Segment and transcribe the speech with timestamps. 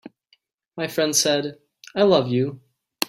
[0.77, 1.59] My friend said:
[1.93, 2.59] "I love you.